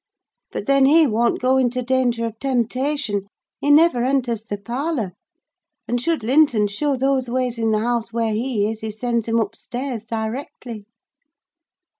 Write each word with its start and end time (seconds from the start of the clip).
But 0.51 0.65
then 0.65 0.87
he 0.87 1.05
won't 1.05 1.39
go 1.39 1.57
into 1.57 1.83
danger 1.83 2.25
of 2.25 2.39
temptation: 2.39 3.27
he 3.59 3.69
never 3.69 4.03
enters 4.03 4.41
the 4.41 4.57
parlour, 4.57 5.11
and 5.87 6.01
should 6.01 6.23
Linton 6.23 6.65
show 6.65 6.95
those 6.95 7.29
ways 7.29 7.59
in 7.59 7.69
the 7.69 7.77
house 7.77 8.11
where 8.11 8.33
he 8.33 8.67
is, 8.67 8.81
he 8.81 8.89
sends 8.89 9.27
him 9.27 9.37
upstairs 9.39 10.03
directly." 10.03 10.87